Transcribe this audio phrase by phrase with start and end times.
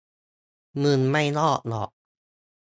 [0.83, 1.89] มึงไม่รอดหรอก